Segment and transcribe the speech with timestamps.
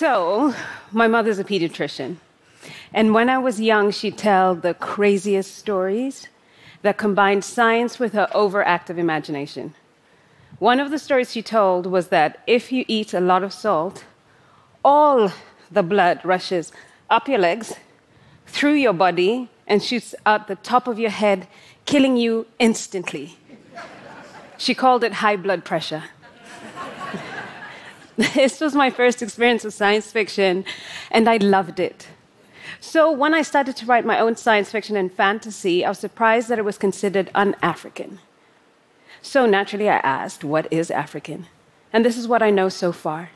[0.00, 0.54] So,
[0.92, 2.16] my mother's a pediatrician.
[2.90, 6.26] And when I was young, she'd tell the craziest stories
[6.80, 9.74] that combined science with her overactive imagination.
[10.58, 14.04] One of the stories she told was that if you eat a lot of salt,
[14.82, 15.32] all
[15.70, 16.72] the blood rushes
[17.10, 17.74] up your legs,
[18.46, 21.46] through your body, and shoots out the top of your head,
[21.84, 23.36] killing you instantly.
[24.56, 26.04] She called it high blood pressure.
[28.34, 30.64] this was my first experience of science fiction,
[31.10, 32.08] and I loved it.
[32.78, 36.48] So, when I started to write my own science fiction and fantasy, I was surprised
[36.48, 38.18] that it was considered un African.
[39.22, 41.46] So, naturally, I asked, What is African?
[41.94, 43.30] And this is what I know so far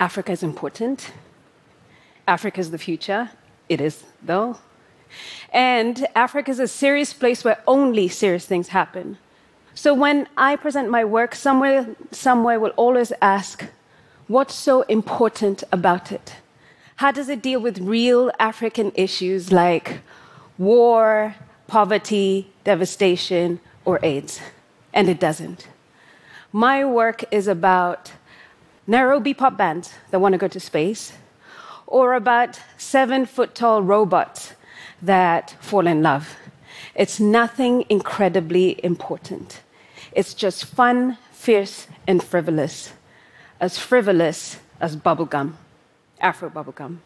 [0.00, 1.12] Africa is important.
[2.26, 3.30] Africa is the future.
[3.68, 4.58] It is, though.
[5.52, 9.18] And Africa is a serious place where only serious things happen.
[9.76, 13.66] So when I present my work, somewhere, somewhere will always ask,
[14.26, 16.36] what's so important about it?
[16.96, 20.00] How does it deal with real African issues like
[20.56, 21.34] war,
[21.66, 24.40] poverty, devastation, or AIDS?
[24.94, 25.68] And it doesn't.
[26.52, 28.12] My work is about
[28.86, 31.12] Nairobi pop bands that want to go to space,
[31.86, 34.54] or about seven foot tall robots
[35.02, 36.34] that fall in love.
[36.94, 39.60] It's nothing incredibly important.
[40.16, 42.94] It's just fun, fierce, and frivolous.
[43.60, 45.52] As frivolous as bubblegum,
[46.18, 47.00] Afro bubblegum.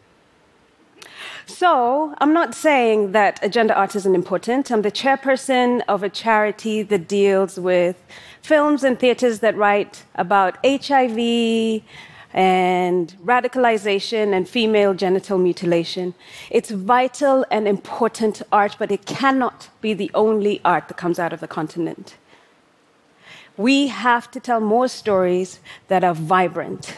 [1.45, 4.71] So, I'm not saying that agenda art isn't important.
[4.71, 8.01] I'm the chairperson of a charity that deals with
[8.41, 11.83] films and theaters that write about HIV
[12.33, 16.13] and radicalization and female genital mutilation.
[16.49, 21.33] It's vital and important art, but it cannot be the only art that comes out
[21.33, 22.15] of the continent.
[23.57, 26.95] We have to tell more stories that are vibrant.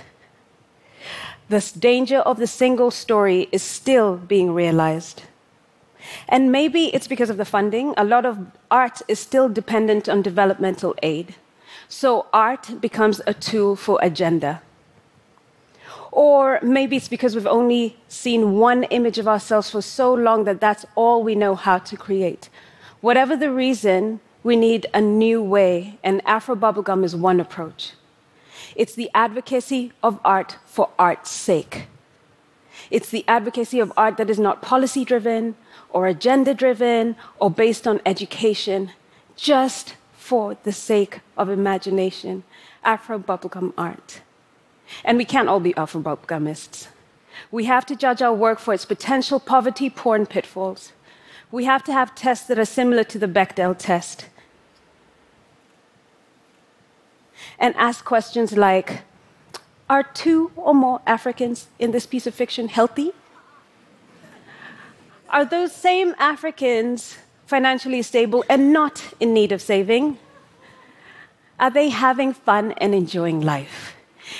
[1.49, 5.23] The danger of the single story is still being realized.
[6.27, 7.93] And maybe it's because of the funding.
[7.97, 11.35] A lot of art is still dependent on developmental aid.
[11.87, 14.61] So art becomes a tool for agenda.
[16.11, 20.61] Or maybe it's because we've only seen one image of ourselves for so long that
[20.61, 22.49] that's all we know how to create.
[23.01, 27.93] Whatever the reason, we need a new way, and Afro Bubblegum is one approach.
[28.75, 31.87] It's the advocacy of art for art's sake.
[32.91, 35.55] It's the advocacy of art that is not policy driven
[35.89, 38.91] or agenda driven or based on education,
[39.35, 42.43] just for the sake of imagination.
[42.83, 44.21] Afro Bubblegum art.
[45.05, 46.87] And we can't all be Afro Bubblegumists.
[47.51, 50.91] We have to judge our work for its potential poverty, porn pitfalls.
[51.51, 54.27] We have to have tests that are similar to the Bechdel test.
[57.59, 59.01] And ask questions like
[59.89, 63.11] Are two or more Africans in this piece of fiction healthy?
[65.29, 70.19] Are those same Africans financially stable and not in need of saving?
[71.59, 73.95] Are they having fun and enjoying life?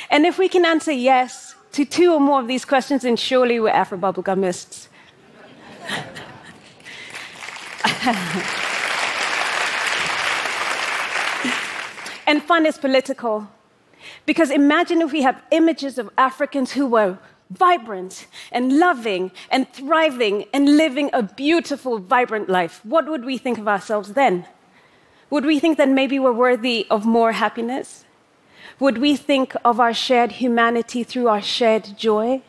[0.10, 3.60] And if we can answer yes to two or more of these questions, then surely
[3.60, 4.88] we're Afro Bubblegumists.
[12.26, 13.50] and fun is political.
[14.26, 17.18] Because imagine if we have images of Africans who were
[17.50, 22.82] vibrant and loving and thriving and living a beautiful, vibrant life.
[22.84, 24.46] What would we think of ourselves then?
[25.30, 28.06] Would we think that maybe we're worthy of more happiness?
[28.80, 32.42] Would we think of our shared humanity through our shared joy?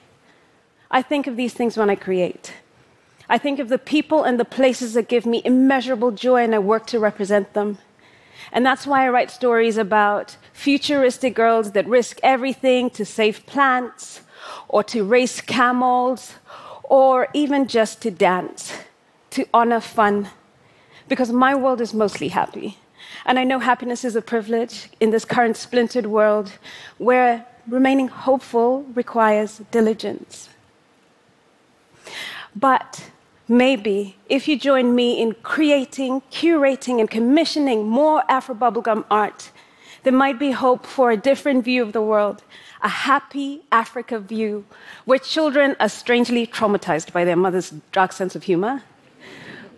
[0.91, 2.55] I think of these things when I create.
[3.29, 6.59] I think of the people and the places that give me immeasurable joy, and I
[6.59, 7.79] work to represent them.
[8.53, 14.21] And that's why I write stories about futuristic girls that risk everything to save plants,
[14.69, 16.34] or to race camels,
[16.83, 18.72] or even just to dance,
[19.31, 20.28] to honor fun.
[21.09, 22.78] Because my world is mostly happy.
[23.27, 26.53] And I know happiness is a privilege in this current splintered world
[26.98, 30.48] where remaining hopeful requires diligence.
[32.54, 33.10] But
[33.49, 39.51] maybe if you join me in creating, curating, and commissioning more Afro bubblegum art,
[40.03, 42.43] there might be hope for a different view of the world,
[42.83, 44.65] a happy Africa view,
[45.05, 48.83] where children are strangely traumatized by their mother's dark sense of humor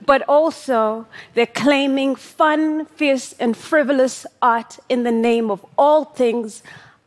[0.07, 6.63] but also they're claiming fun, fierce, and frivolous art in the name of all things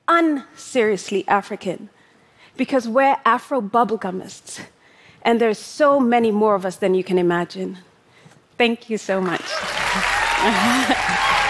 [0.08, 1.90] unseriously African.
[2.58, 4.66] Because we're Afro bubblegumists,
[5.24, 7.78] and there's so many more of us than you can imagine.
[8.58, 9.46] Thank you so much.